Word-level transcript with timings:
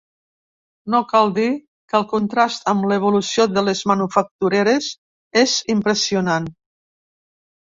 No 0.93 1.01
cal 1.11 1.33
dir 1.35 1.49
que 1.91 1.97
el 1.99 2.05
contrast 2.13 2.65
amb 2.73 2.87
l’evolució 2.93 3.47
de 3.59 3.65
les 3.67 3.83
manufactureres 3.93 4.89
és 5.43 5.57
impressionant. 5.77 6.53